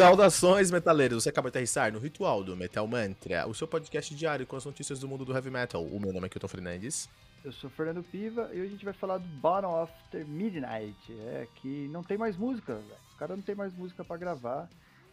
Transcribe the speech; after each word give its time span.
Saudações, 0.00 0.70
metaleiros! 0.70 1.22
Você 1.22 1.28
acaba 1.28 1.50
de 1.50 1.58
aterrissar 1.58 1.92
no 1.92 1.98
Ritual 1.98 2.42
do 2.42 2.56
Metal 2.56 2.86
Mantra, 2.86 3.46
o 3.46 3.52
seu 3.52 3.68
podcast 3.68 4.14
diário 4.14 4.46
com 4.46 4.56
as 4.56 4.64
notícias 4.64 4.98
do 4.98 5.06
mundo 5.06 5.26
do 5.26 5.34
heavy 5.34 5.50
metal. 5.50 5.84
O 5.84 6.00
meu 6.00 6.10
nome 6.10 6.24
é 6.24 6.28
Kilton 6.30 6.48
Fernandes. 6.48 7.06
Eu 7.44 7.52
sou 7.52 7.68
Fernando 7.68 8.02
Piva 8.02 8.48
e 8.50 8.60
hoje 8.60 8.68
a 8.68 8.70
gente 8.70 8.84
vai 8.86 8.94
falar 8.94 9.18
do 9.18 9.28
Bottom 9.28 9.82
After 9.82 10.26
Midnight. 10.26 10.96
É 11.12 11.46
que 11.56 11.86
não 11.92 12.02
tem 12.02 12.16
mais 12.16 12.34
música, 12.34 12.76
velho. 12.76 12.86
Os 13.10 13.18
caras 13.18 13.36
não 13.36 13.44
tem 13.44 13.54
mais 13.54 13.74
música 13.74 14.02
para 14.02 14.16
gravar, 14.16 14.70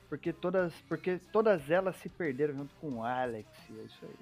porque 0.08 0.32
todas, 0.32 0.72
porque 0.88 1.20
todas 1.34 1.70
elas 1.70 1.98
se 1.98 2.08
perderam 2.08 2.56
junto 2.56 2.74
com 2.76 3.00
o 3.00 3.04
Alex. 3.04 3.46
É 3.70 3.84
isso 3.84 4.00
aí. 4.04 4.16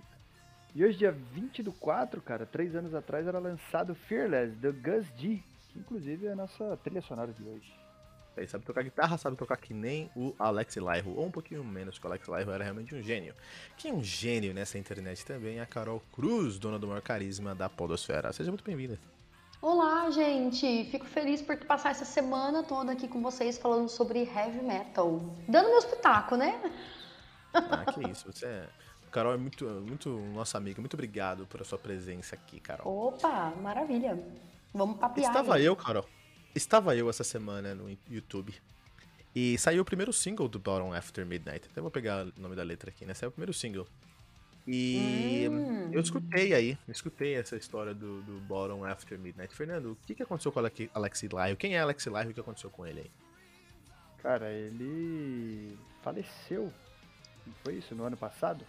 E 0.74 0.84
hoje, 0.84 0.98
dia 0.98 1.12
20 1.12 1.62
do 1.62 1.74
4, 1.74 2.20
cara, 2.24 2.44
três 2.44 2.76
anos 2.76 2.96
atrás, 2.96 3.28
era 3.28 3.38
lançado 3.38 3.94
Fearless, 3.94 4.56
do 4.56 4.74
Gus 4.74 5.06
G, 5.16 5.44
que 5.72 5.78
inclusive 5.78 6.26
é 6.26 6.32
a 6.32 6.36
nossa 6.36 6.76
trilha 6.84 7.04
sonora 7.04 7.32
de 7.32 7.44
hoje. 7.44 7.85
Ele 8.38 8.48
sabe 8.48 8.66
tocar 8.66 8.84
guitarra, 8.84 9.18
sabe 9.18 9.36
tocar 9.36 9.58
que 9.58 9.74
nem 9.74 10.10
o 10.16 10.34
Alex 10.38 10.76
Laiho, 10.76 11.16
ou 11.16 11.26
um 11.26 11.32
pouquinho 11.32 11.64
menos, 11.64 11.98
que 11.98 12.06
o 12.06 12.10
Alex 12.10 12.28
Laiho 12.28 12.52
era 12.52 12.64
realmente 12.64 12.94
um 12.94 13.02
gênio. 13.02 13.34
Quem 13.78 13.92
é 13.92 13.94
um 13.94 14.04
gênio 14.04 14.54
nessa 14.54 14.78
internet 14.78 15.26
também 15.26 15.60
é 15.60 15.62
a 15.62 15.66
Carol 15.66 16.02
Cruz, 16.12 16.58
dona 16.60 16.78
do 16.78 16.88
maior 16.88 17.02
carisma 17.02 17.56
da 17.56 17.70
podosfera. 17.70 18.34
Seja 18.34 18.52
muito 18.52 18.64
bem-vinda. 18.64 19.00
Olá, 19.62 20.10
gente! 20.12 20.86
Fico 20.92 21.06
feliz 21.06 21.42
por 21.42 21.58
passar 21.66 21.92
essa 21.92 22.06
semana 22.06 22.62
toda 22.62 22.92
aqui 22.92 23.08
com 23.08 23.22
vocês 23.22 23.58
falando 23.58 23.90
sobre 23.90 24.20
heavy 24.24 24.62
metal. 24.62 25.20
Dando 25.48 25.70
meu 25.70 25.80
espetáculo, 25.80 26.40
né? 26.40 26.72
Ah, 27.54 27.86
que 27.92 28.08
isso. 28.10 28.32
Você 28.32 28.46
é... 28.46 28.70
Carol 29.12 29.34
é 29.34 29.38
muito, 29.38 29.66
muito 29.66 30.10
nossa 30.34 30.58
amiga. 30.58 30.82
Muito 30.82 30.94
obrigado 30.94 31.48
pela 31.48 31.64
sua 31.64 31.78
presença 31.78 32.36
aqui, 32.36 32.60
Carol. 32.60 33.08
Opa, 33.08 33.54
maravilha. 33.62 34.22
Vamos 34.74 34.98
papiar. 34.98 35.30
Estava 35.30 35.56
aí. 35.56 35.64
eu, 35.64 35.74
Carol. 35.74 36.06
Estava 36.56 36.96
eu 36.96 37.10
essa 37.10 37.24
semana 37.24 37.76
no 37.76 37.96
YouTube. 38.10 38.56
E 39.36 39.58
saiu 39.58 39.82
o 39.82 39.86
primeiro 39.86 40.14
single 40.14 40.48
do 40.48 40.58
Bottom 40.58 40.94
After 40.94 41.26
Midnight. 41.26 41.68
Até 41.70 41.82
vou 41.82 41.92
pegar 41.92 42.26
o 42.26 42.42
nome 42.42 42.56
da 42.56 42.64
letra 42.64 42.90
aqui, 42.90 43.06
né? 43.06 43.14
Saiu 43.14 43.28
o 43.30 43.32
primeiro 43.34 43.54
single. 43.54 43.86
E 44.66 45.48
Hum. 45.52 45.92
eu 45.92 46.02
escutei 46.02 46.54
aí, 46.54 46.78
escutei 46.88 47.36
essa 47.36 47.56
história 47.56 47.94
do, 47.94 48.22
do 48.24 48.40
Bottom 48.40 48.84
After 48.86 49.20
Midnight. 49.20 49.54
Fernando, 49.54 49.92
o 49.92 49.98
que, 50.08 50.16
que 50.16 50.24
aconteceu 50.24 50.52
com 50.52 50.60
o 50.60 50.62
Alex, 50.62 50.90
Alex 50.94 51.22
Lyle? 51.22 51.56
Quem 51.58 51.76
é 51.76 51.80
Alex 51.82 52.06
Lyle 52.06 52.28
e 52.28 52.32
o 52.32 52.34
que 52.34 52.40
aconteceu 52.40 52.70
com 52.72 52.88
ele 52.88 53.02
aí? 53.02 53.12
Cara, 54.24 54.52
ele 54.52 55.78
faleceu. 56.02 56.74
Não 57.46 57.54
foi 57.64 57.76
isso? 57.76 57.94
No 57.94 58.06
ano 58.06 58.18
passado? 58.18 58.66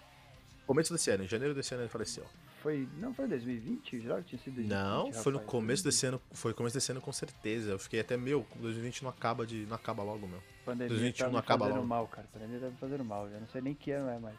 Começo 0.67 0.93
desse 0.93 1.11
ano, 1.11 1.25
em 1.25 1.29
janeiro 1.29 1.55
desse 1.55 1.73
ano 1.73 1.85
ele 1.85 1.89
faleceu. 1.91 2.27
Foi. 2.63 2.89
Não 2.99 3.13
foi 3.15 3.29
2020? 3.29 4.01
Já 4.01 4.23
tinha 4.23 4.41
sido 4.41 4.55
2020. 4.55 4.69
Não, 4.69 5.13
foi 5.13 5.33
no 5.33 5.39
rapaz. 5.39 5.51
começo 5.51 5.85
desse 5.85 6.07
ano, 6.07 6.21
foi 6.33 6.51
no 6.51 6.57
começo 6.57 6.75
desse 6.75 6.91
ano 6.91 7.01
com 7.01 7.13
certeza. 7.13 7.71
Eu 7.71 7.79
fiquei 7.79 8.01
até, 8.01 8.17
meu, 8.17 8.47
2020 8.57 9.03
não 9.03 9.11
acaba 9.11 9.47
de. 9.47 9.67
não 9.67 9.77
acaba 9.77 10.03
logo, 10.03 10.27
meu. 10.27 10.43
Pandemia 10.65 10.89
2021 10.89 11.19
tá 11.19 11.27
me 11.27 11.33
não 11.33 11.41
acaba 11.41 11.65
fazendo 11.65 11.77
logo. 11.77 11.89
mal, 11.89 12.09
cara. 12.09 12.27
Pandemia 12.33 12.61
tá 12.61 12.67
me 12.69 12.77
fazendo 12.77 13.05
mal. 13.05 13.29
Eu 13.29 13.41
não 13.41 13.49
sei 13.49 13.61
nem 13.61 13.75
que 13.75 13.91
ano 13.91 14.11
é 14.11 14.19
mais. 14.19 14.37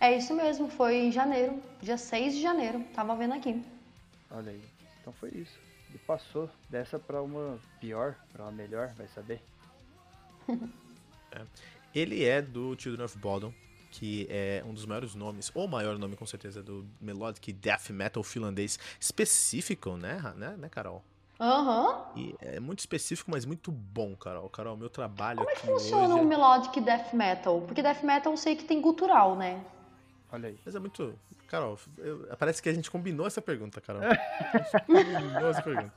É 0.00 0.16
isso 0.16 0.34
mesmo, 0.34 0.68
foi 0.68 0.96
em 0.96 1.12
janeiro, 1.12 1.62
dia 1.80 1.96
6 1.96 2.34
de 2.34 2.42
janeiro. 2.42 2.84
Tava 2.94 3.14
vendo 3.16 3.34
aqui. 3.34 3.62
Olha 4.30 4.50
aí. 4.50 4.62
Então 5.00 5.12
foi 5.12 5.30
isso. 5.30 5.58
Ele 5.88 5.98
passou 6.06 6.50
dessa 6.68 6.98
pra 6.98 7.22
uma 7.22 7.58
pior, 7.80 8.16
pra 8.32 8.44
uma 8.44 8.52
melhor, 8.52 8.92
vai 8.96 9.06
saber. 9.08 9.40
Ele 11.94 12.24
é 12.24 12.40
do 12.40 12.74
Children 12.78 13.04
of 13.04 13.18
Bodom, 13.18 13.52
que 13.92 14.26
é 14.30 14.64
um 14.66 14.72
dos 14.72 14.86
maiores 14.86 15.14
nomes, 15.14 15.52
ou 15.54 15.66
o 15.66 15.68
maior 15.68 15.98
nome 15.98 16.16
com 16.16 16.24
certeza, 16.26 16.62
do 16.62 16.84
melodic 16.98 17.52
death 17.52 17.90
metal 17.90 18.22
finlandês 18.22 18.78
específico, 18.98 19.96
né, 19.98 20.32
né, 20.34 20.56
né 20.58 20.68
Carol? 20.70 21.04
Aham. 21.38 22.06
E 22.16 22.34
é 22.40 22.58
muito 22.58 22.78
específico, 22.78 23.30
mas 23.30 23.44
muito 23.44 23.70
bom, 23.70 24.16
Carol. 24.16 24.48
Carol, 24.48 24.76
meu 24.76 24.88
trabalho 24.88 25.38
Como 25.38 25.50
é 25.50 25.54
que 25.54 25.66
funciona 25.66 26.14
hoje... 26.14 26.24
o 26.24 26.26
melodic 26.26 26.80
death 26.80 27.12
metal? 27.12 27.60
Porque 27.62 27.82
death 27.82 28.02
metal 28.02 28.32
eu 28.32 28.36
sei 28.36 28.56
que 28.56 28.64
tem 28.64 28.80
gutural, 28.80 29.36
né? 29.36 29.62
Olha 30.30 30.48
aí. 30.48 30.58
Mas 30.64 30.74
é 30.74 30.78
muito... 30.78 31.18
Carol, 31.48 31.78
eu- 31.98 32.28
parece 32.38 32.62
que 32.62 32.68
a 32.68 32.72
gente 32.72 32.90
combinou 32.90 33.26
essa 33.26 33.42
pergunta, 33.42 33.80
Carol. 33.80 34.02
A 34.02 34.12
gente 34.58 34.86
combinou 34.86 35.50
essa 35.50 35.62
pergunta. 35.62 35.92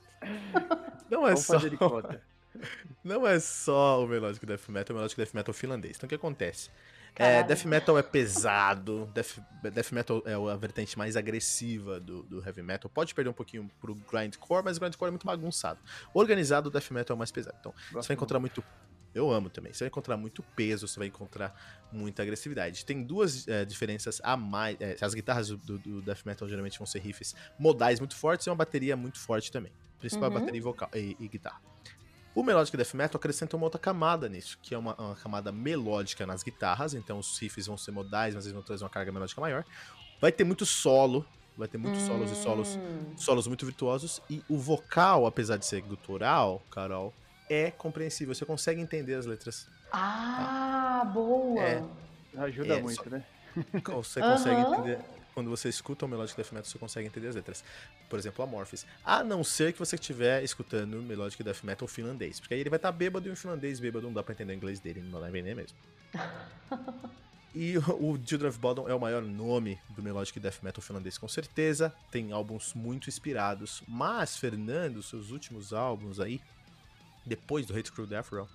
Não 1.08 1.22
é 1.26 1.30
Vamos 1.30 1.46
só... 1.46 1.54
fazer 1.54 1.70
de 1.70 1.76
conta. 1.76 2.20
Não 3.04 3.26
é 3.26 3.38
só 3.38 4.02
o 4.02 4.08
melodic 4.08 4.44
death 4.44 4.68
metal, 4.68 4.94
é 4.94 4.94
o 4.94 4.96
melodic 4.96 5.16
death 5.16 5.34
metal 5.34 5.54
finlandês. 5.54 5.96
Então 5.96 6.06
o 6.06 6.08
que 6.08 6.14
acontece? 6.14 6.70
É, 7.18 7.42
death 7.42 7.64
metal 7.64 7.96
é 7.98 8.02
pesado, 8.02 9.06
death, 9.14 9.38
death 9.72 9.90
metal 9.92 10.22
é 10.26 10.34
a 10.34 10.56
vertente 10.56 10.98
mais 10.98 11.16
agressiva 11.16 11.98
do, 11.98 12.22
do 12.24 12.44
heavy 12.44 12.62
metal. 12.62 12.90
Pode 12.90 13.14
perder 13.14 13.30
um 13.30 13.34
pouquinho 13.34 13.70
pro 13.80 13.94
grindcore, 13.94 14.62
mas 14.64 14.76
o 14.76 14.80
grindcore 14.80 15.08
é 15.08 15.10
muito 15.12 15.26
bagunçado. 15.26 15.80
Organizado, 16.12 16.68
o 16.68 16.70
death 16.70 16.90
metal 16.90 17.14
é 17.14 17.16
o 17.16 17.18
mais 17.18 17.30
pesado. 17.32 17.56
Então 17.58 17.72
você 17.72 17.94
Gosto 17.94 18.08
vai 18.08 18.14
encontrar 18.14 18.38
muito. 18.38 18.62
Eu 19.14 19.30
amo 19.30 19.48
também. 19.48 19.72
Você 19.72 19.84
vai 19.84 19.88
encontrar 19.88 20.18
muito 20.18 20.42
peso, 20.54 20.86
você 20.86 20.98
vai 20.98 21.08
encontrar 21.08 21.54
muita 21.90 22.22
agressividade. 22.22 22.84
Tem 22.84 23.02
duas 23.02 23.48
é, 23.48 23.64
diferenças 23.64 24.20
a 24.22 24.36
mais. 24.36 24.76
é, 24.78 24.94
as 25.00 25.14
guitarras 25.14 25.48
do, 25.48 25.56
do- 25.56 25.78
do 25.78 26.02
death 26.02 26.22
metal 26.26 26.46
geralmente 26.46 26.76
vão 26.78 26.86
ser 26.86 26.98
riffs 26.98 27.34
modais 27.58 27.98
muito 27.98 28.14
fortes 28.14 28.46
e 28.46 28.50
uma 28.50 28.56
bateria 28.56 28.94
muito 28.94 29.18
forte 29.18 29.50
também. 29.50 29.72
Principal 29.98 30.26
é 30.26 30.34
Uhum. 30.34 30.40
bateria 30.40 30.58
e, 30.58 30.62
vocal, 30.62 30.90
e, 30.94 31.16
e 31.18 31.28
guitarra. 31.28 31.58
O 32.36 32.42
Melodic 32.42 32.76
Death 32.76 32.92
Metal 32.92 33.18
acrescenta 33.18 33.56
uma 33.56 33.64
outra 33.64 33.80
camada 33.80 34.28
nisso, 34.28 34.58
que 34.62 34.74
é 34.74 34.78
uma, 34.78 34.94
uma 35.00 35.16
camada 35.16 35.50
melódica 35.50 36.26
nas 36.26 36.42
guitarras, 36.42 36.92
então 36.92 37.18
os 37.18 37.38
riffs 37.38 37.66
vão 37.66 37.78
ser 37.78 37.92
modais, 37.92 38.34
mas 38.34 38.44
eles 38.44 38.52
vão 38.52 38.62
trazer 38.62 38.84
uma 38.84 38.90
carga 38.90 39.10
melódica 39.10 39.40
maior. 39.40 39.64
Vai 40.20 40.30
ter 40.30 40.44
muito 40.44 40.66
solo, 40.66 41.26
vai 41.56 41.66
ter 41.66 41.78
muitos 41.78 42.02
solos 42.02 42.30
e 42.30 42.36
solos, 42.36 42.76
Hum. 42.76 43.14
solos 43.16 43.46
muito 43.46 43.64
virtuosos, 43.64 44.20
e 44.28 44.44
o 44.50 44.58
vocal, 44.58 45.24
apesar 45.26 45.56
de 45.56 45.64
ser 45.64 45.80
gutural, 45.80 46.60
Carol, 46.70 47.14
é 47.48 47.70
compreensível, 47.70 48.34
você 48.34 48.44
consegue 48.44 48.82
entender 48.82 49.14
as 49.14 49.24
letras. 49.24 49.66
Ah, 49.90 51.10
boa. 51.14 51.62
É. 51.62 51.82
Ajuda 52.36 52.74
É, 52.74 52.82
muito, 52.82 53.02
só- 53.02 53.08
né? 53.08 53.24
Você 54.04 54.20
consegue 54.20 54.60
entender. 54.60 55.00
Quando 55.32 55.48
você 55.50 55.68
escuta 55.68 56.04
o 56.04 56.08
Melodic 56.08 56.34
Death 56.36 56.52
Metal, 56.52 56.64
você 56.70 56.78
consegue 56.78 57.08
entender 57.08 57.28
as 57.28 57.34
letras. 57.34 57.62
Por 58.08 58.18
exemplo, 58.18 58.44
Amorphis. 58.44 58.86
A 59.04 59.24
não 59.24 59.42
ser 59.42 59.72
que 59.72 59.78
você 59.78 59.96
estiver 59.96 60.42
escutando 60.42 61.02
Melodic 61.02 61.42
Death 61.42 61.62
Metal 61.62 61.88
finlandês. 61.88 62.38
Porque 62.38 62.54
aí 62.54 62.60
ele 62.60 62.70
vai 62.70 62.78
estar 62.78 62.92
bêbado 62.92 63.28
e 63.28 63.32
o 63.32 63.36
finlandês 63.36 63.80
bêbado 63.80 64.06
não 64.06 64.12
dá 64.12 64.22
pra 64.22 64.32
entender 64.32 64.52
o 64.52 64.56
inglês 64.56 64.80
dele, 64.80 65.00
não 65.00 65.20
dá 65.20 65.28
pra 65.28 65.28
entender 65.28 65.54
mesmo. 65.54 65.76
E 67.58 67.78
o 67.78 68.20
Children 68.22 68.50
of 68.50 68.58
Bodom 68.58 68.86
é 68.86 68.94
o 68.94 69.00
maior 69.00 69.22
nome 69.22 69.80
do 69.88 70.02
Melodic 70.02 70.38
Death 70.38 70.62
Metal 70.62 70.82
finlandês, 70.82 71.16
com 71.16 71.26
certeza. 71.26 71.90
Tem 72.10 72.30
álbuns 72.30 72.74
muito 72.74 73.08
inspirados. 73.08 73.82
Mas, 73.88 74.36
Fernando, 74.36 75.02
seus 75.02 75.30
últimos 75.30 75.72
álbuns 75.72 76.20
aí, 76.20 76.38
depois 77.24 77.64
do 77.64 77.74
Hate 77.74 77.90
Crew 77.90 78.06
Death 78.06 78.28
Row, 78.28 78.46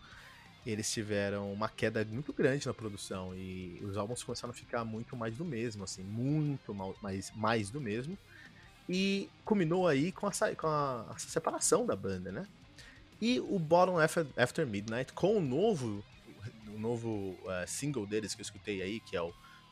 eles 0.68 0.92
tiveram 0.92 1.52
uma 1.52 1.68
queda 1.68 2.06
muito 2.06 2.32
grande 2.32 2.68
na 2.68 2.76
produção 2.76 3.34
e 3.36 3.80
os 3.84 3.98
álbuns 3.98 4.22
começaram 4.22 4.52
a 4.52 4.56
ficar 4.56 4.86
muito 4.86 5.16
mais 5.16 5.36
do 5.36 5.44
mesmo, 5.44 5.84
assim, 5.84 6.04
muito 6.04 6.72
mais, 7.02 7.32
mais 7.36 7.72
do 7.72 7.82
mesmo. 7.82 8.16
E 8.94 9.30
culminou 9.46 9.88
aí 9.88 10.12
com, 10.12 10.28
a, 10.28 10.32
com 10.58 10.68
a, 10.68 11.06
a 11.10 11.18
separação 11.18 11.86
da 11.86 11.96
banda, 11.96 12.30
né? 12.30 12.46
E 13.22 13.40
o 13.40 13.58
Bottom 13.58 13.98
After, 13.98 14.68
Midnight, 14.68 15.14
com 15.14 15.38
o 15.38 15.40
novo, 15.40 16.04
o 16.68 16.78
novo 16.78 17.38
eh, 17.48 17.66
single 17.68 18.06
deles 18.06 18.36
que 18.36 18.42
eu 18.42 18.44
escutei 18.44 18.82
aí, 18.82 19.00
que 19.00 19.16
é 19.16 19.22
o 19.22 19.32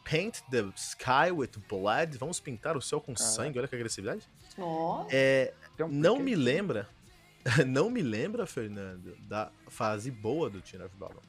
Paint 0.10 0.40
the 0.50 0.72
Sky 0.78 1.32
with 1.34 1.52
Blood. 1.68 2.18
Vamos 2.18 2.40
pintar 2.40 2.78
o 2.78 2.82
céu 2.82 3.02
com 3.02 3.14
Caraca. 3.14 3.34
sangue, 3.36 3.60
olha 3.60 3.68
que 3.68 3.76
agressividade. 3.76 4.22
Ó. 4.58 5.06
É, 5.12 5.54
um 5.82 5.90
não 5.90 6.16
porquê. 6.18 6.24
me 6.24 6.36
lembra, 6.36 6.90
não 7.68 7.90
me 7.90 8.02
lembra, 8.02 8.46
Fernando, 8.46 9.18
da 9.28 9.52
fase 9.68 10.12
boa 10.12 10.50
do 10.50 10.66
Children 10.66 10.88
of 10.88 10.96
Bodom. 10.96 11.22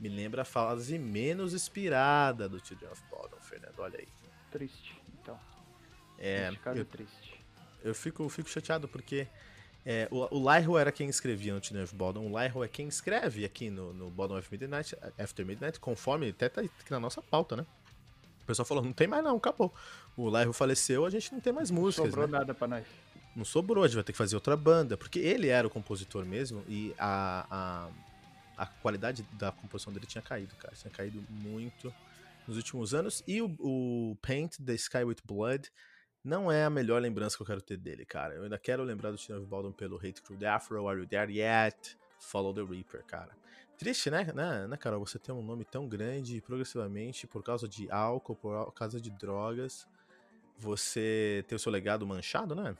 Me 0.00 0.08
lembra 0.08 0.40
a 0.40 0.44
fase 0.44 0.98
menos 0.98 1.52
inspirada 1.52 2.48
do 2.48 2.64
Children 2.64 2.92
of 2.92 3.02
Bodom, 3.10 3.36
Fernando. 3.42 3.78
Olha 3.80 3.98
aí. 3.98 4.08
Triste, 4.50 4.96
então. 5.20 5.38
É, 6.18 6.50
eu, 6.74 6.84
triste. 6.84 7.44
eu 7.84 7.94
fico, 7.94 8.28
fico 8.28 8.48
chateado 8.48 8.88
porque 8.88 9.26
é, 9.88 10.08
o, 10.10 10.36
o 10.36 10.52
Lyro 10.52 10.76
era 10.76 10.90
quem 10.90 11.08
escrevia 11.08 11.54
no 11.54 11.82
of 11.82 11.94
Bodom. 11.94 12.26
O 12.32 12.40
Lyro 12.40 12.64
é 12.64 12.68
quem 12.68 12.88
escreve 12.88 13.44
aqui 13.44 13.70
no, 13.70 13.92
no 13.92 14.10
Bodom 14.10 14.36
of 14.36 14.48
Midnight, 14.50 14.96
After 15.16 15.46
Midnight, 15.46 15.78
conforme 15.78 16.28
até 16.28 16.48
tá 16.48 16.60
aqui 16.60 16.90
na 16.90 16.98
nossa 16.98 17.22
pauta, 17.22 17.56
né? 17.56 17.64
O 18.42 18.46
pessoal 18.46 18.66
falou, 18.66 18.82
não 18.82 18.92
tem 18.92 19.06
mais 19.06 19.22
não, 19.22 19.36
acabou. 19.36 19.72
O 20.16 20.28
Lyro 20.28 20.52
faleceu, 20.52 21.06
a 21.06 21.10
gente 21.10 21.32
não 21.32 21.40
tem 21.40 21.52
mais 21.52 21.70
músicas, 21.70 22.06
Sobrou 22.06 22.26
né? 22.26 22.38
nada 22.38 22.52
pra 22.52 22.66
nós. 22.66 22.84
não 23.34 23.44
sobrou, 23.44 23.84
a 23.84 23.86
gente 23.86 23.94
vai 23.94 24.04
ter 24.04 24.12
que 24.12 24.18
fazer 24.18 24.34
outra 24.34 24.56
banda, 24.56 24.96
porque 24.96 25.20
ele 25.20 25.48
era 25.48 25.66
o 25.66 25.70
compositor 25.70 26.24
mesmo 26.24 26.64
e 26.68 26.92
a, 26.98 27.46
a, 28.56 28.62
a 28.64 28.66
qualidade 28.66 29.24
da 29.32 29.52
composição 29.52 29.92
dele 29.92 30.06
tinha 30.06 30.22
caído, 30.22 30.54
cara. 30.56 30.74
Tinha 30.74 30.90
caído 30.90 31.24
muito 31.28 31.94
nos 32.46 32.56
últimos 32.56 32.92
anos. 32.92 33.22
E 33.26 33.40
o, 33.40 33.54
o 33.60 34.16
Paint 34.20 34.56
the 34.64 34.74
Sky 34.74 35.04
with 35.04 35.18
Blood 35.24 35.70
não 36.26 36.50
é 36.50 36.64
a 36.64 36.70
melhor 36.70 37.00
lembrança 37.00 37.36
que 37.36 37.42
eu 37.42 37.46
quero 37.46 37.62
ter 37.62 37.76
dele, 37.76 38.04
cara. 38.04 38.34
Eu 38.34 38.42
ainda 38.42 38.58
quero 38.58 38.82
lembrar 38.82 39.12
do 39.12 39.16
Tina 39.16 39.38
of 39.38 39.46
Baldwin 39.46 39.70
pelo 39.70 39.96
Hate 39.96 40.20
Crew 40.20 40.36
the 40.36 40.48
Afro, 40.48 40.88
Are 40.88 40.98
You 40.98 41.06
There 41.06 41.32
Yet? 41.32 41.96
Follow 42.18 42.52
the 42.52 42.64
Reaper, 42.64 43.04
cara. 43.04 43.30
Triste, 43.78 44.10
né, 44.10 44.24
né, 44.34 44.66
né, 44.66 44.76
Carol? 44.76 45.06
Você 45.06 45.20
tem 45.20 45.32
um 45.32 45.42
nome 45.42 45.64
tão 45.64 45.86
grande 45.86 46.38
e 46.38 46.40
progressivamente, 46.40 47.28
por 47.28 47.44
causa 47.44 47.68
de 47.68 47.88
álcool, 47.92 48.34
por 48.34 48.72
causa 48.72 49.00
de 49.00 49.08
drogas, 49.10 49.86
você 50.58 51.44
ter 51.46 51.54
o 51.54 51.58
seu 51.60 51.70
legado 51.70 52.04
manchado, 52.04 52.56
né? 52.56 52.76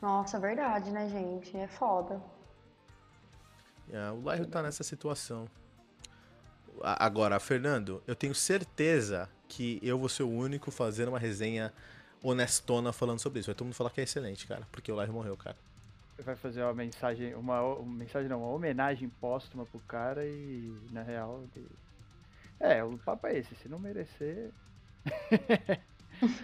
Nossa, 0.00 0.40
verdade, 0.40 0.90
né, 0.90 1.08
gente? 1.08 1.56
É 1.56 1.68
foda. 1.68 2.20
É, 3.92 4.10
o 4.10 4.28
Lyro 4.28 4.46
tá 4.46 4.60
nessa 4.60 4.82
situação. 4.82 5.46
agora, 6.82 7.38
Fernando, 7.38 8.02
eu 8.08 8.16
tenho 8.16 8.34
certeza 8.34 9.30
que 9.46 9.78
eu 9.82 9.96
vou 9.98 10.08
ser 10.08 10.24
o 10.24 10.30
único 10.30 10.72
fazendo 10.72 11.10
uma 11.10 11.18
resenha 11.18 11.72
honestona 12.22 12.92
falando 12.92 13.18
sobre 13.18 13.40
isso. 13.40 13.46
Vai 13.48 13.54
todo 13.54 13.66
mundo 13.66 13.74
falar 13.74 13.90
que 13.90 14.00
é 14.00 14.04
excelente, 14.04 14.46
cara, 14.46 14.66
porque 14.70 14.90
o 14.90 14.94
Live 14.96 15.12
morreu, 15.12 15.36
cara. 15.36 15.56
Vai 16.18 16.36
fazer 16.36 16.62
uma 16.62 16.74
mensagem, 16.74 17.34
uma, 17.34 17.60
uma 17.62 17.94
mensagem 17.96 18.28
não, 18.28 18.40
uma 18.42 18.52
homenagem 18.54 19.08
póstuma 19.20 19.66
pro 19.66 19.80
cara 19.80 20.24
e 20.24 20.72
na 20.92 21.02
real. 21.02 21.44
ele- 21.56 21.66
É, 22.60 22.84
o 22.84 22.96
papo 22.98 23.26
é 23.26 23.38
esse, 23.38 23.54
se 23.56 23.68
não 23.68 23.78
merecer. 23.78 24.50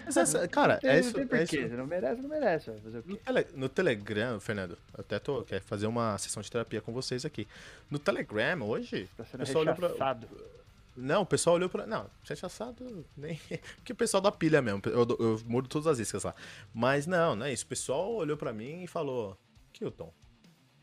Mas 0.04 0.16
essa- 0.16 0.48
cara, 0.48 0.78
Tem, 0.78 0.90
é 0.90 0.94
não 0.94 1.00
isso. 1.00 1.12
tem 1.12 1.38
É 1.38 1.42
isso. 1.44 1.52
se 1.52 1.68
não 1.68 1.86
merece, 1.86 2.20
não 2.22 2.28
merece, 2.28 2.70
vai 2.70 2.80
fazer 2.80 2.98
o 2.98 3.02
No, 3.06 3.16
quê? 3.16 3.22
tele- 3.24 3.46
no 3.54 3.68
Telegram, 3.68 4.40
Fernando, 4.40 4.72
eu 4.94 5.00
até 5.00 5.18
tô 5.20 5.42
quer 5.44 5.60
fazer 5.60 5.86
uma 5.86 6.18
sessão 6.18 6.42
de 6.42 6.50
terapia 6.50 6.80
com 6.80 6.92
vocês 6.92 7.24
aqui. 7.24 7.46
No 7.88 7.98
Telegram, 8.00 8.62
hoje, 8.62 9.08
Tá 9.16 9.22
o 9.22 9.26
sendo 9.26 9.40
pessoal 9.40 9.62
olhou 9.62 9.76
pra. 9.76 10.16
Não, 11.00 11.22
o 11.22 11.26
pessoal 11.26 11.56
olhou 11.56 11.68
pra. 11.68 11.86
Não, 11.86 12.10
rechaçado 12.22 13.06
nem. 13.16 13.40
Porque 13.76 13.92
o 13.92 13.96
pessoal 13.96 14.20
da 14.20 14.32
pilha 14.32 14.60
mesmo. 14.60 14.80
Eu, 14.86 15.06
eu 15.18 15.40
mudo 15.46 15.68
todas 15.68 15.86
as 15.86 15.98
iscas 15.98 16.24
lá. 16.24 16.34
Mas 16.74 17.06
não, 17.06 17.36
não 17.36 17.46
é 17.46 17.52
isso. 17.52 17.64
O 17.64 17.68
pessoal 17.68 18.12
olhou 18.14 18.36
pra 18.36 18.52
mim 18.52 18.82
e 18.82 18.86
falou: 18.86 19.36
Kilton, 19.72 20.12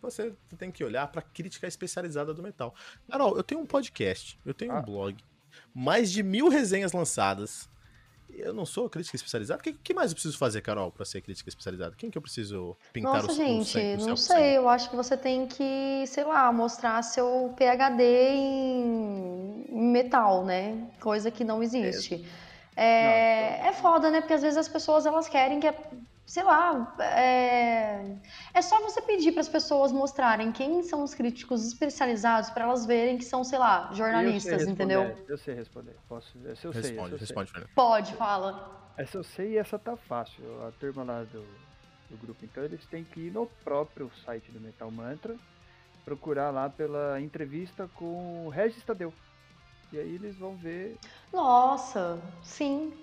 você 0.01 0.33
tem 0.57 0.71
que 0.71 0.83
olhar 0.83 1.07
pra 1.07 1.21
crítica 1.21 1.67
especializada 1.67 2.33
do 2.33 2.41
metal. 2.41 2.73
Carol, 3.09 3.35
eu 3.37 3.43
tenho 3.43 3.61
um 3.61 3.65
podcast, 3.65 4.39
eu 4.45 4.53
tenho 4.53 4.71
Ah. 4.71 4.79
um 4.79 4.83
blog, 4.83 5.17
mais 5.73 6.11
de 6.11 6.23
mil 6.23 6.47
resenhas 6.49 6.93
lançadas. 6.93 7.69
Eu 8.29 8.53
não 8.53 8.65
sou 8.65 8.89
crítica 8.89 9.15
especializada? 9.15 9.59
O 9.59 9.63
que, 9.63 9.73
que 9.73 9.93
mais 9.93 10.11
eu 10.11 10.15
preciso 10.15 10.37
fazer, 10.37 10.61
Carol, 10.61 10.91
pra 10.91 11.05
ser 11.05 11.21
crítica 11.21 11.49
especializada? 11.49 11.95
Quem 11.95 12.09
que 12.11 12.17
eu 12.17 12.21
preciso 12.21 12.75
pintar 12.91 13.21
Nossa, 13.23 13.31
o, 13.31 13.31
o 13.31 13.35
gente, 13.35 13.77
o 13.77 13.91
não 13.91 13.99
céu 13.99 14.09
com 14.09 14.15
sei. 14.17 14.35
sangue? 14.35 14.53
Eu 14.55 14.69
acho 14.69 14.89
que 14.89 14.95
você 14.95 15.15
tem 15.17 15.47
que, 15.47 16.03
sei 16.07 16.23
lá, 16.25 16.51
mostrar 16.51 17.01
seu 17.03 17.53
PhD 17.57 18.03
em 18.35 19.65
metal, 19.91 20.43
né? 20.45 20.87
Coisa 20.99 21.31
que 21.31 21.43
não 21.43 21.61
existe. 21.63 22.25
É, 22.75 23.67
é 23.67 23.73
foda, 23.73 24.11
né? 24.11 24.19
Porque 24.21 24.33
às 24.33 24.41
vezes 24.41 24.57
as 24.57 24.67
pessoas 24.67 25.05
elas 25.05 25.29
querem 25.29 25.59
que, 25.59 25.67
é- 25.67 25.77
sei 26.25 26.43
lá, 26.43 26.93
é, 26.99 27.94
é 28.53 28.61
só 28.61 28.79
você 28.81 29.01
pedir 29.01 29.31
para 29.31 29.41
as 29.41 29.49
pessoas 29.49 29.91
mostrarem 29.91 30.51
quem 30.51 30.81
são 30.83 31.03
os 31.03 31.13
críticos 31.13 31.65
especializados 31.65 32.49
para 32.49 32.63
elas 32.65 32.85
verem 32.85 33.17
que 33.17 33.25
são, 33.25 33.43
sei 33.43 33.59
lá, 33.59 33.87
E 33.87 33.91
eu 33.91 33.95
jornalistas, 33.97 34.61
sei 34.63 34.71
entendeu? 34.71 35.01
responder, 35.03 35.31
Eu 35.31 35.37
sei 35.37 35.55
responder. 35.55 35.95
Posso, 36.07 36.37
essa 36.47 36.67
eu 36.67 36.73
sei, 36.73 36.79
essa 36.81 36.89
Responde, 36.89 37.11
eu 37.13 37.17
sei. 37.19 37.27
responde, 37.27 37.51
Fernando. 37.51 37.69
Pode, 37.75 38.13
fala. 38.15 38.91
Essa 38.97 39.17
eu 39.17 39.23
sei 39.23 39.51
e 39.53 39.57
essa 39.57 39.77
tá 39.77 39.95
fácil. 39.97 40.43
A 40.67 40.71
turma 40.71 41.03
lá 41.03 41.23
do, 41.23 41.41
do 42.09 42.17
grupo, 42.21 42.43
então, 42.45 42.63
eles 42.63 42.85
têm 42.85 43.03
que 43.03 43.19
ir 43.27 43.31
no 43.31 43.45
próprio 43.63 44.09
site 44.25 44.51
do 44.51 44.59
Metal 44.61 44.89
Mantra, 44.89 45.35
procurar 46.05 46.49
lá 46.51 46.69
pela 46.69 47.19
entrevista 47.19 47.89
com 47.95 48.45
o 48.45 48.49
Regis 48.49 48.83
Tadeu. 48.83 49.13
E 49.91 49.99
aí 49.99 50.15
eles 50.15 50.35
vão 50.37 50.55
ver 50.55 50.97
Nossa, 51.33 52.19
sim. 52.41 52.93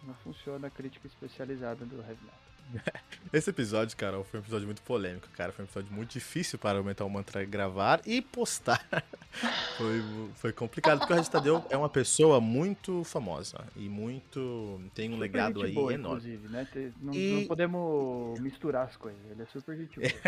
como 0.00 0.14
funciona 0.22 0.68
a 0.68 0.70
crítica 0.70 1.06
especializada 1.06 1.84
do 1.84 1.96
heavy 1.96 2.18
metal. 2.24 2.47
Esse 3.32 3.50
episódio, 3.50 3.96
Carol, 3.96 4.24
foi 4.24 4.40
um 4.40 4.42
episódio 4.42 4.66
muito 4.66 4.82
polêmico, 4.82 5.28
cara. 5.36 5.52
Foi 5.52 5.64
um 5.64 5.66
episódio 5.66 5.92
muito 5.92 6.10
difícil 6.12 6.58
para 6.58 6.80
o 6.80 6.84
Metal 6.84 7.08
Mantra 7.08 7.44
gravar 7.44 8.00
e 8.06 8.22
postar. 8.22 8.82
foi, 9.76 10.02
foi 10.36 10.52
complicado, 10.52 10.98
porque 11.00 11.12
o 11.12 11.16
Regis 11.16 11.28
Tadeu 11.30 11.64
é 11.70 11.76
uma 11.76 11.88
pessoa 11.88 12.40
muito 12.40 13.04
famosa 13.04 13.64
e 13.76 13.88
muito. 13.88 14.80
tem 14.94 15.10
um 15.10 15.12
Super 15.14 15.22
legado 15.22 15.62
aí 15.62 15.72
boa, 15.72 15.92
enorme. 15.92 16.16
inclusive, 16.18 16.48
né? 16.48 16.66
Não, 17.00 17.14
E- 17.14 17.40
não 17.40 17.46
podemos 17.46 18.40
misturar 18.40 18.86
as 18.86 18.96
coisas. 18.96 19.20
Ele 19.30 19.42
é 19.42 19.46
super 19.46 19.76
gente 19.76 19.98
boa. 20.00 20.08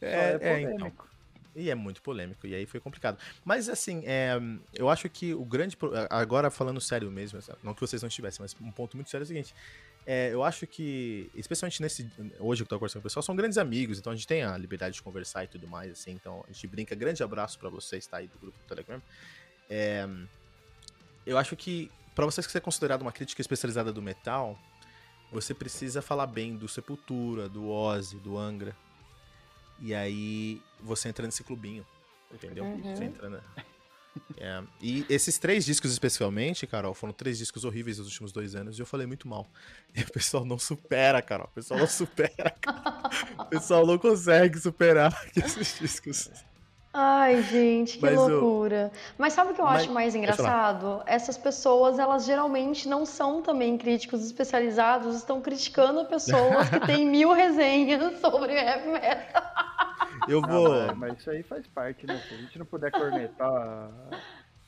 Só 0.00 0.06
É, 0.06 0.32
é 0.32 0.38
é, 0.40 0.60
então. 0.62 0.92
E 1.56 1.70
é 1.70 1.74
muito 1.74 2.02
polêmico, 2.02 2.46
e 2.46 2.54
aí 2.54 2.66
foi 2.66 2.80
complicado. 2.80 3.18
Mas 3.44 3.68
assim, 3.68 4.02
é, 4.06 4.40
eu 4.74 4.88
acho 4.88 5.08
que 5.08 5.34
o 5.34 5.44
grande. 5.44 5.76
Agora 6.10 6.50
falando 6.50 6.80
sério 6.80 7.10
mesmo, 7.10 7.38
não 7.62 7.74
que 7.74 7.80
vocês 7.80 8.02
não 8.02 8.08
estivessem, 8.08 8.42
mas 8.42 8.56
um 8.60 8.72
ponto 8.72 8.96
muito 8.96 9.10
sério 9.10 9.22
é 9.22 9.26
o 9.26 9.28
seguinte. 9.28 9.54
é, 10.06 10.30
eu 10.32 10.42
acho 10.42 10.66
que, 10.66 11.30
especialmente 11.34 11.80
nesse. 11.80 12.10
Hoje 12.38 12.62
que 12.62 12.64
eu 12.64 12.68
tô 12.68 12.78
conversando 12.78 13.00
com 13.00 13.06
o 13.06 13.10
pessoal, 13.10 13.22
são 13.22 13.34
grandes 13.34 13.56
amigos, 13.56 13.98
então 13.98 14.12
a 14.12 14.16
gente 14.16 14.26
tem 14.26 14.42
a 14.42 14.56
liberdade 14.56 14.96
de 14.96 15.02
conversar 15.02 15.44
e 15.44 15.46
tudo 15.46 15.66
mais, 15.66 15.92
assim. 15.92 16.12
Então 16.12 16.44
a 16.48 16.52
gente 16.52 16.66
brinca. 16.66 16.94
Grande 16.94 17.22
abraço 17.22 17.58
pra 17.58 17.70
vocês, 17.70 18.06
tá 18.06 18.18
aí 18.18 18.26
do 18.26 18.38
grupo 18.38 18.58
do 18.58 18.68
Telegram. 18.68 19.00
É, 19.70 20.06
eu 21.24 21.38
acho 21.38 21.56
que, 21.56 21.90
pra 22.14 22.26
você 22.26 22.42
ser 22.42 22.60
considerado 22.60 23.00
uma 23.02 23.12
crítica 23.12 23.40
especializada 23.40 23.92
do 23.92 24.02
metal, 24.02 24.58
você 25.32 25.54
precisa 25.54 26.02
falar 26.02 26.26
bem 26.26 26.54
do 26.56 26.68
Sepultura, 26.68 27.48
do 27.48 27.70
Ozzy, 27.70 28.18
do 28.18 28.36
Angra. 28.36 28.76
E 29.80 29.94
aí 29.94 30.60
você 30.80 31.08
entra 31.08 31.24
nesse 31.26 31.42
clubinho. 31.44 31.84
Entendeu? 32.32 32.64
Uhum. 32.64 32.94
Você 32.96 33.04
entra 33.04 33.28
na... 33.28 33.40
É, 34.38 34.62
E 34.80 35.04
esses 35.10 35.38
três 35.38 35.64
discos 35.64 35.90
especificamente, 35.90 36.68
Carol, 36.68 36.94
foram 36.94 37.12
três 37.12 37.36
discos 37.36 37.64
horríveis 37.64 37.98
nos 37.98 38.06
últimos 38.06 38.30
dois 38.30 38.54
anos 38.54 38.78
e 38.78 38.80
eu 38.82 38.86
falei 38.86 39.08
muito 39.08 39.26
mal. 39.26 39.44
E 39.92 40.02
o 40.02 40.12
pessoal 40.12 40.44
não 40.44 40.56
supera, 40.56 41.20
Carol. 41.20 41.46
O 41.46 41.54
pessoal 41.54 41.80
não 41.80 41.86
supera. 41.88 42.50
cara. 42.60 43.10
O 43.40 43.44
pessoal 43.46 43.84
não 43.84 43.98
consegue 43.98 44.56
superar 44.60 45.12
esses 45.36 45.78
discos. 45.80 46.30
Ai, 46.96 47.42
gente, 47.42 47.98
que 47.98 48.02
Mas 48.02 48.14
eu- 48.14 48.28
loucura. 48.28 48.92
Mas 49.18 49.32
sabe 49.32 49.50
o 49.50 49.54
que 49.54 49.60
eu 49.60 49.64
Mas- 49.64 49.82
acho 49.82 49.92
mais 49.92 50.14
engraçado? 50.14 51.02
Essas 51.06 51.36
pessoas, 51.36 51.98
elas 51.98 52.24
geralmente 52.24 52.88
não 52.88 53.04
são 53.04 53.42
também 53.42 53.76
críticos 53.76 54.24
especializados, 54.24 55.16
estão 55.16 55.40
criticando 55.40 56.04
pessoas 56.04 56.68
que 56.70 56.78
têm 56.86 57.04
mil 57.04 57.32
resenhas 57.32 58.20
sobre 58.20 58.52
heavy 58.52 58.90
metal. 58.92 59.42
Eu 60.28 60.40
Ah, 60.40 60.46
vou. 60.46 60.70
mas, 60.70 60.98
mas 60.98 61.18
isso 61.20 61.30
aí 61.30 61.42
faz 61.42 61.66
parte, 61.68 62.06
né? 62.06 62.18
Se 62.28 62.34
a 62.34 62.38
gente 62.38 62.58
não 62.58 62.66
puder 62.66 62.90
cornetar. 62.90 63.90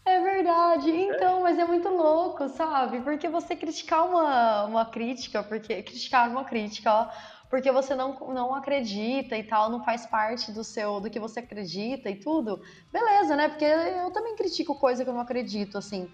É 0.04 0.20
verdade. 0.20 0.90
Então, 0.90 1.42
mas 1.42 1.58
é 1.58 1.64
muito 1.64 1.88
louco, 1.88 2.48
sabe? 2.48 3.00
Porque 3.00 3.28
você 3.28 3.56
criticar 3.56 4.06
uma, 4.06 4.64
uma 4.64 4.84
crítica, 4.84 5.42
porque 5.42 5.82
criticar 5.82 6.30
uma 6.30 6.44
crítica, 6.44 6.92
ó, 6.92 7.08
porque 7.50 7.72
você 7.72 7.94
não, 7.94 8.12
não 8.32 8.54
acredita 8.54 9.36
e 9.36 9.42
tal, 9.42 9.68
não 9.70 9.82
faz 9.84 10.06
parte 10.06 10.52
do 10.52 10.62
seu 10.62 11.00
do 11.00 11.10
que 11.10 11.18
você 11.18 11.40
acredita 11.40 12.08
e 12.08 12.16
tudo. 12.16 12.60
Beleza, 12.92 13.34
né? 13.34 13.48
Porque 13.48 13.64
eu 13.64 14.10
também 14.12 14.36
critico 14.36 14.78
coisa 14.78 15.02
que 15.02 15.10
eu 15.10 15.14
não 15.14 15.20
acredito, 15.22 15.76
assim. 15.78 16.08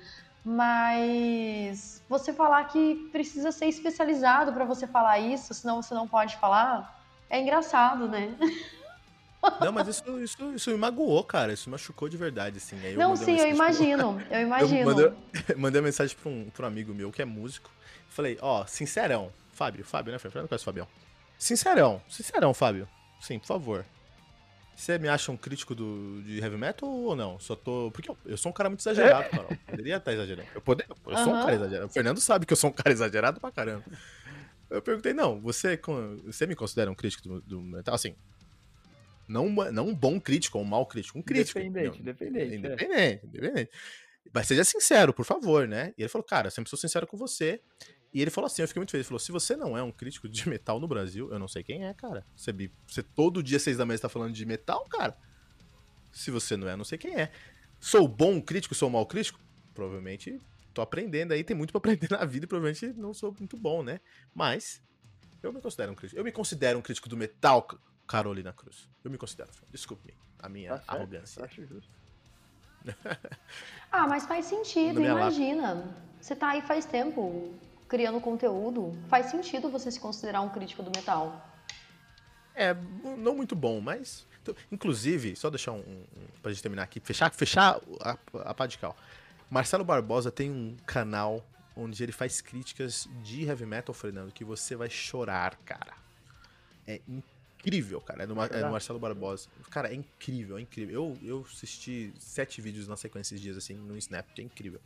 Mas 0.44 2.02
você 2.08 2.32
falar 2.32 2.64
que 2.64 3.08
precisa 3.12 3.52
ser 3.52 3.66
especializado 3.66 4.52
pra 4.52 4.64
você 4.64 4.86
falar 4.86 5.18
isso, 5.18 5.52
senão 5.54 5.82
você 5.82 5.94
não 5.94 6.08
pode 6.08 6.36
falar, 6.38 6.90
é 7.28 7.40
engraçado, 7.40 8.08
né? 8.08 8.34
Não, 9.60 9.72
mas 9.72 9.88
isso, 9.88 10.20
isso, 10.20 10.54
isso 10.54 10.70
me 10.70 10.76
magoou, 10.76 11.22
cara. 11.24 11.52
Isso 11.52 11.68
me 11.68 11.72
machucou 11.72 12.08
de 12.08 12.16
verdade, 12.16 12.58
assim. 12.58 12.76
Aí 12.84 12.92
eu 12.94 12.98
não, 12.98 13.10
mandei 13.10 13.24
sim, 13.24 13.32
eu 13.32 13.48
mensagem 13.48 13.54
pro- 13.56 13.64
imagino. 13.64 14.26
Eu 14.30 14.36
Eu 14.38 14.46
imagino. 14.46 14.84
mandei, 14.90 15.12
mandei 15.56 15.80
uma 15.80 15.86
mensagem 15.86 16.16
pra 16.16 16.30
um, 16.30 16.50
pra 16.50 16.64
um 16.64 16.68
amigo 16.68 16.94
meu 16.94 17.10
que 17.10 17.22
é 17.22 17.24
músico. 17.24 17.70
Falei, 18.08 18.38
ó, 18.40 18.64
sincerão. 18.66 19.32
Fábio, 19.52 19.84
Fábio, 19.84 20.12
né? 20.12 20.18
Fernando 20.18 20.48
conhece 20.48 20.62
o 20.62 20.64
Fabião. 20.64 20.86
Sincerão, 21.38 22.00
sincerão, 22.08 22.54
Fábio. 22.54 22.88
Sim, 23.20 23.38
por 23.38 23.46
favor. 23.46 23.84
Você 24.74 24.98
me 24.98 25.08
acha 25.08 25.30
um 25.30 25.36
crítico 25.36 25.74
do, 25.74 26.22
de 26.22 26.38
heavy 26.40 26.56
metal 26.56 26.88
ou 26.88 27.14
não? 27.14 27.38
Só 27.38 27.54
tô. 27.54 27.90
Porque 27.92 28.10
eu, 28.10 28.16
eu 28.24 28.36
sou 28.36 28.50
um 28.50 28.52
cara 28.52 28.68
muito 28.70 28.80
exagerado, 28.80 29.28
Carol. 29.30 29.50
Eu 29.50 29.58
Poderia 29.70 29.96
estar 29.96 30.12
exagerando. 30.12 30.48
Eu, 30.54 30.60
poder, 30.60 30.86
eu 30.88 31.16
sou 31.18 31.28
um 31.28 31.36
Aham. 31.36 31.42
cara 31.42 31.54
exagerado. 31.54 31.86
O 31.86 31.92
Fernando 31.92 32.20
sabe 32.20 32.46
que 32.46 32.52
eu 32.52 32.56
sou 32.56 32.70
um 32.70 32.72
cara 32.72 32.90
exagerado 32.90 33.38
pra 33.40 33.52
caramba. 33.52 33.84
Eu 34.70 34.80
perguntei, 34.80 35.12
não, 35.12 35.38
você, 35.40 35.78
você 36.24 36.46
me 36.46 36.54
considera 36.56 36.90
um 36.90 36.94
crítico 36.94 37.28
do, 37.28 37.40
do 37.42 37.60
metal? 37.60 37.94
Assim, 37.94 38.14
não, 39.32 39.48
não 39.48 39.88
um 39.88 39.94
bom 39.94 40.20
crítico 40.20 40.58
ou 40.58 40.64
um 40.64 40.66
mau 40.66 40.86
crítico, 40.86 41.18
um 41.18 41.22
crítico. 41.22 41.58
Independente, 41.58 41.94
Não, 41.94 42.00
independente, 42.00 42.52
é. 42.52 42.56
Independente, 42.56 43.26
independente. 43.26 43.70
Mas 44.32 44.46
seja 44.46 44.64
sincero, 44.64 45.12
por 45.12 45.24
favor, 45.24 45.66
né? 45.66 45.92
E 45.96 46.02
ele 46.02 46.08
falou, 46.08 46.24
cara, 46.24 46.46
eu 46.46 46.50
sempre 46.50 46.70
sou 46.70 46.78
sincero 46.78 47.06
com 47.06 47.16
você. 47.16 47.60
E 48.14 48.20
ele 48.20 48.30
falou 48.30 48.46
assim, 48.46 48.62
eu 48.62 48.68
fiquei 48.68 48.80
muito 48.80 48.90
feliz. 48.90 49.06
Ele 49.06 49.08
falou, 49.08 49.18
se 49.18 49.32
você 49.32 49.56
não 49.56 49.76
é 49.76 49.82
um 49.82 49.90
crítico 49.90 50.28
de 50.28 50.48
metal 50.48 50.78
no 50.78 50.86
Brasil, 50.86 51.32
eu 51.32 51.38
não 51.38 51.48
sei 51.48 51.62
quem 51.62 51.84
é, 51.84 51.94
cara. 51.94 52.24
Você, 52.36 52.52
você 52.86 53.02
todo 53.02 53.42
dia, 53.42 53.58
seis 53.58 53.76
da 53.76 53.86
manhã, 53.86 53.98
tá 53.98 54.08
falando 54.08 54.32
de 54.32 54.46
metal, 54.46 54.84
cara. 54.88 55.16
Se 56.12 56.30
você 56.30 56.56
não 56.56 56.68
é, 56.68 56.74
eu 56.74 56.76
não 56.76 56.84
sei 56.84 56.98
quem 56.98 57.14
é. 57.14 57.32
Sou 57.80 58.06
bom 58.06 58.40
crítico, 58.40 58.74
sou 58.74 58.90
mau 58.90 59.06
crítico? 59.06 59.40
Provavelmente 59.74 60.38
tô 60.72 60.80
aprendendo 60.80 61.32
aí, 61.32 61.44
tem 61.44 61.56
muito 61.56 61.70
pra 61.70 61.78
aprender 61.78 62.10
na 62.10 62.24
vida 62.24 62.44
e 62.44 62.48
provavelmente 62.48 62.98
não 62.98 63.12
sou 63.12 63.34
muito 63.38 63.56
bom, 63.56 63.82
né? 63.82 64.00
Mas 64.34 64.82
eu 65.42 65.52
me 65.52 65.60
considero 65.60 65.92
um 65.92 65.94
crítico. 65.94 66.20
Eu 66.20 66.24
me 66.24 66.32
considero 66.32 66.78
um 66.78 66.82
crítico 66.82 67.08
do 67.08 67.16
metal, 67.16 67.66
Carolina 68.12 68.52
Cruz. 68.52 68.90
Eu 69.02 69.10
me 69.10 69.16
considero. 69.16 69.48
Desculpe-me 69.70 70.12
a 70.38 70.46
minha 70.46 70.72
Tá 70.72 70.76
certo, 70.76 70.90
arrogância. 70.90 71.44
Acho 71.44 71.66
justo. 71.66 71.90
Ah, 73.90 74.06
mas 74.06 74.24
faz 74.24 74.46
sentido, 74.46 75.00
lata. 75.02 75.12
imagina. 75.12 75.84
Você 76.18 76.34
tá 76.34 76.50
aí 76.50 76.62
faz 76.62 76.86
tempo 76.86 77.54
criando 77.86 78.18
conteúdo. 78.22 78.98
Faz 79.08 79.26
sentido 79.26 79.68
você 79.68 79.90
se 79.90 80.00
considerar 80.00 80.40
um 80.40 80.48
crítico 80.48 80.82
do 80.82 80.90
metal. 80.96 81.46
É, 82.54 82.74
não 83.18 83.34
muito 83.34 83.54
bom, 83.54 83.80
mas. 83.82 84.26
inclusive, 84.70 85.36
só 85.36 85.50
deixar 85.50 85.72
um, 85.72 85.80
um. 85.80 86.04
Pra 86.42 86.50
gente 86.52 86.62
terminar 86.62 86.84
aqui, 86.84 87.00
fechar, 87.00 87.30
fechar 87.32 87.80
a, 88.00 88.16
a 88.44 88.54
pá 88.54 88.66
de 88.66 88.78
cal. 88.78 88.96
Marcelo 89.50 89.84
Barbosa 89.84 90.30
tem 90.30 90.50
um 90.50 90.74
canal 90.86 91.44
onde 91.76 92.02
ele 92.02 92.12
faz 92.12 92.40
críticas 92.40 93.06
de 93.22 93.44
heavy 93.44 93.66
metal, 93.66 93.94
Fernando, 93.94 94.32
que 94.32 94.44
você 94.44 94.74
vai 94.74 94.88
chorar, 94.88 95.56
cara. 95.64 95.92
É 96.86 97.00
incrível, 97.06 97.31
cara. 98.00 98.24
É 98.24 98.26
do, 98.26 98.40
é 98.42 98.62
do 98.62 98.70
Marcelo 98.70 98.98
Barbosa. 98.98 99.48
Cara, 99.70 99.92
é 99.92 99.94
incrível, 99.94 100.58
é 100.58 100.60
incrível. 100.60 100.94
Eu, 100.94 101.18
eu 101.22 101.46
assisti 101.48 102.12
sete 102.18 102.60
vídeos 102.60 102.88
na 102.88 102.96
sequência 102.96 103.34
esses 103.34 103.42
dias, 103.42 103.56
assim, 103.56 103.74
no 103.74 103.96
Snap, 103.96 104.26
é 104.38 104.42
incrível. 104.42 104.80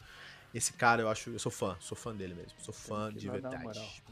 Esse 0.54 0.72
cara, 0.72 1.02
eu 1.02 1.08
acho, 1.08 1.30
eu 1.30 1.38
sou 1.38 1.52
fã, 1.52 1.76
sou 1.80 1.96
fã 1.96 2.14
dele 2.14 2.34
mesmo. 2.34 2.52
Sou 2.58 2.72
fã 2.72 3.12
de 3.12 3.28
verdade. 3.28 4.02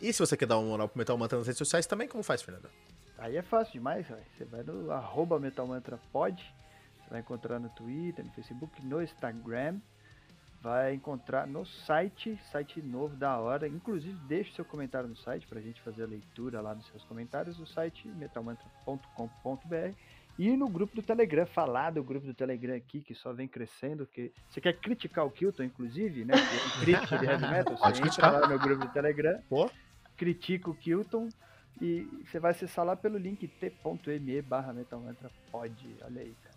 E 0.00 0.12
se 0.12 0.18
você 0.18 0.36
quer 0.36 0.46
dar 0.46 0.58
uma 0.58 0.68
moral 0.68 0.88
pro 0.88 0.98
Metal 0.98 1.16
Mantra 1.16 1.38
nas 1.38 1.46
redes 1.46 1.58
sociais, 1.58 1.86
também 1.86 2.08
como 2.08 2.22
faz, 2.22 2.40
Fernando? 2.40 2.70
Aí 3.18 3.36
é 3.36 3.42
fácil 3.42 3.74
demais, 3.74 4.08
véio. 4.08 4.22
você 4.36 4.44
vai 4.46 4.62
no 4.62 4.90
arroba 4.90 5.38
Metal 5.38 5.66
Mantra 5.66 5.98
Pod, 6.10 6.42
você 6.96 7.10
vai 7.10 7.20
encontrar 7.20 7.58
no 7.58 7.68
Twitter, 7.68 8.24
no 8.24 8.32
Facebook, 8.32 8.84
no 8.84 9.02
Instagram 9.02 9.78
vai 10.60 10.94
encontrar 10.94 11.46
no 11.46 11.64
site, 11.64 12.38
site 12.50 12.82
novo 12.82 13.16
da 13.16 13.38
hora. 13.38 13.66
Inclusive, 13.66 14.18
deixe 14.26 14.52
seu 14.52 14.64
comentário 14.64 15.08
no 15.08 15.16
site 15.16 15.46
para 15.46 15.58
a 15.58 15.62
gente 15.62 15.80
fazer 15.80 16.02
a 16.02 16.06
leitura 16.06 16.60
lá 16.60 16.74
nos 16.74 16.86
seus 16.86 17.04
comentários. 17.04 17.58
O 17.58 17.66
site 17.66 18.06
metalmantra.com.br 18.08 19.94
e 20.38 20.56
no 20.56 20.68
grupo 20.68 20.96
do 20.96 21.02
Telegram, 21.02 21.44
falar 21.44 21.90
do 21.90 22.02
grupo 22.02 22.26
do 22.26 22.32
Telegram 22.32 22.74
aqui, 22.74 23.02
que 23.02 23.14
só 23.14 23.32
vem 23.32 23.46
crescendo, 23.46 24.06
que 24.06 24.32
você 24.48 24.60
quer 24.60 24.72
criticar 24.74 25.26
o 25.26 25.30
Kilton, 25.30 25.64
inclusive, 25.64 26.24
né? 26.24 26.34
Crítica 26.80 27.18
de 27.18 27.26
heavy 27.26 27.46
metal, 27.46 27.76
você 27.76 28.02
entra 28.02 28.30
lá 28.30 28.48
no 28.48 28.58
grupo 28.58 28.86
do 28.86 28.92
Telegram, 28.92 29.38
Pô? 29.48 29.70
critica 30.16 30.70
o 30.70 30.74
Kilton 30.74 31.28
e 31.80 32.08
você 32.24 32.38
vai 32.38 32.52
acessar 32.52 32.84
lá 32.84 32.96
pelo 32.96 33.18
link 33.18 33.46
t.me 33.46 34.42
barra 34.42 34.72
metalmantrapod. 34.72 35.96
Olha 36.02 36.22
aí, 36.22 36.34
cara. 36.42 36.49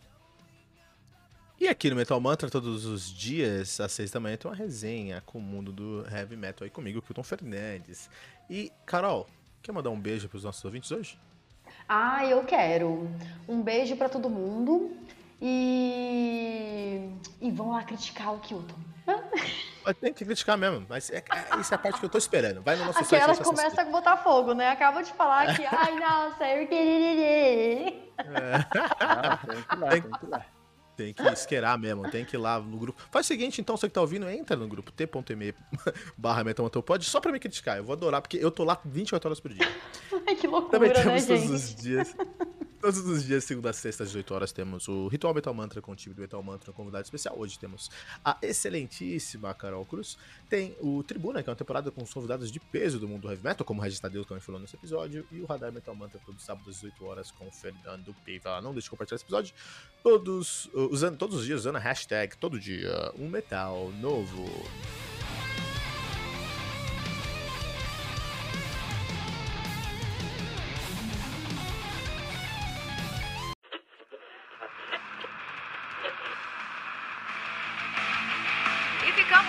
E 1.63 1.67
aqui 1.69 1.89
no 1.89 1.95
Metal 1.95 2.19
Mantra, 2.19 2.49
todos 2.49 2.83
os 2.83 3.09
dias, 3.09 3.79
às 3.79 3.93
seis 3.93 4.11
da 4.11 4.19
manhã, 4.19 4.35
tem 4.35 4.51
uma 4.51 4.57
resenha 4.57 5.23
com 5.25 5.37
o 5.37 5.41
mundo 5.41 5.71
do 5.71 6.05
heavy 6.13 6.35
metal 6.35 6.65
aí 6.65 6.69
comigo, 6.69 7.01
Kilton 7.01 7.23
Fernandes. 7.23 8.09
E, 8.49 8.69
Carol, 8.85 9.29
quer 9.61 9.71
mandar 9.71 9.89
um 9.89 9.97
beijo 9.97 10.27
para 10.27 10.35
os 10.35 10.43
nossos 10.43 10.65
ouvintes 10.65 10.91
hoje? 10.91 11.17
Ah, 11.87 12.25
eu 12.25 12.43
quero. 12.43 13.09
Um 13.47 13.61
beijo 13.61 13.95
para 13.95 14.09
todo 14.09 14.29
mundo 14.29 14.91
e. 15.41 17.09
E 17.39 17.49
vão 17.49 17.71
lá 17.71 17.83
criticar 17.85 18.33
o 18.33 18.39
Kilton. 18.39 18.75
Tem 20.01 20.11
que 20.11 20.25
criticar 20.25 20.57
mesmo, 20.57 20.85
mas 20.89 21.09
é, 21.11 21.19
é, 21.19 21.59
isso 21.61 21.73
é 21.73 21.75
a 21.75 21.79
parte 21.79 21.97
que 21.97 22.05
eu 22.05 22.09
tô 22.09 22.17
esperando. 22.17 22.61
Vai 22.61 22.75
no 22.75 22.83
nosso 22.83 22.99
Aqui 22.99 23.07
site. 23.07 23.21
Aqui 23.21 23.31
elas 23.31 23.39
começam 23.39 23.87
a 23.87 23.89
botar 23.89 24.17
fogo, 24.17 24.53
né? 24.53 24.67
Acaba 24.67 25.01
de 25.01 25.13
falar 25.13 25.55
que, 25.55 25.63
ai, 25.71 25.97
nossa, 25.97 26.45
eu 26.45 26.67
queria. 26.67 27.87
É. 28.17 28.65
Ah, 28.99 29.39
tem 29.47 29.61
que 29.61 29.75
ir 29.75 29.79
lá, 29.79 29.89
tem 29.91 30.01
que 30.01 30.25
ir 30.25 30.29
lá. 30.29 30.45
Tem 30.95 31.13
que 31.13 31.23
esquerar 31.23 31.77
mesmo, 31.77 32.09
tem 32.09 32.23
que 32.23 32.35
ir 32.35 32.39
lá 32.39 32.59
no 32.59 32.77
grupo. 32.77 33.01
Faz 33.11 33.25
o 33.25 33.27
seguinte, 33.27 33.59
então, 33.59 33.75
você 33.75 33.87
que 33.87 33.93
tá 33.93 34.01
ouvindo, 34.01 34.29
entra 34.29 34.55
no 34.55 34.67
grupo 34.67 34.91
t.me 34.91 35.53
barra 36.17 36.43
pode 36.85 37.05
só 37.05 37.19
pra 37.19 37.31
me 37.31 37.39
criticar. 37.39 37.77
Eu 37.77 37.83
vou 37.83 37.93
adorar, 37.93 38.21
porque 38.21 38.37
eu 38.37 38.51
tô 38.51 38.63
lá 38.63 38.79
24 38.85 39.27
horas 39.27 39.39
por 39.39 39.53
dia. 39.53 39.67
Ai, 40.27 40.35
que 40.35 40.47
loucura, 40.47 40.71
Também 40.71 40.91
temos 40.91 41.05
né, 41.05 41.21
todos 41.21 41.41
gente? 41.41 41.51
os 41.51 41.75
dias. 41.75 42.15
Todos 42.83 42.99
os 42.99 43.23
dias, 43.23 43.45
segunda 43.45 43.69
a 43.69 43.73
sexta, 43.73 44.03
às 44.03 44.09
18 44.09 44.33
horas, 44.33 44.51
temos 44.51 44.89
o 44.89 45.07
Ritual 45.07 45.33
Metal 45.33 45.53
Mantra 45.53 45.81
com 45.81 45.93
o 45.93 45.95
time 45.95 46.13
do 46.13 46.19
Metal 46.19 46.43
Mantra, 46.43 46.69
um 46.69 46.73
convidado 46.73 47.05
especial. 47.05 47.33
Hoje 47.39 47.57
temos 47.57 47.89
a 48.25 48.37
excelentíssima 48.41 49.53
Carol 49.53 49.85
Cruz. 49.85 50.17
Tem 50.49 50.75
o 50.81 51.01
Tribuna, 51.01 51.41
que 51.41 51.49
é 51.49 51.51
uma 51.51 51.55
temporada 51.55 51.89
com 51.91 52.03
os 52.03 52.13
convidados 52.13 52.51
de 52.51 52.59
peso 52.59 52.99
do 52.99 53.07
mundo 53.07 53.29
heavy 53.29 53.41
metal, 53.41 53.65
como 53.65 53.79
o 53.79 53.83
Regis 53.85 54.01
Tadeu 54.01 54.25
também 54.25 54.41
falou 54.41 54.59
nesse 54.59 54.75
episódio. 54.75 55.25
E 55.31 55.39
o 55.39 55.45
Radar 55.45 55.71
Metal 55.71 55.95
Mantra, 55.95 56.19
todo 56.25 56.37
sábado 56.41 56.69
às 56.69 56.75
18 56.75 57.05
horas, 57.05 57.31
com 57.31 57.47
o 57.47 57.51
Fernando 57.53 58.13
Piva. 58.25 58.59
Não 58.59 58.73
deixe 58.73 58.87
de 58.87 58.89
compartilhar 58.89 59.15
esse 59.15 59.23
episódio. 59.23 59.55
Todos, 60.03 60.69
usando, 60.73 61.17
todos 61.17 61.39
os 61.39 61.45
dias 61.45 61.61
usando 61.61 61.77
a 61.77 61.79
hashtag 61.79 62.35
todo 62.35 62.59
dia 62.59 63.13
um 63.17 63.29
metal 63.29 63.93
novo. 64.01 64.43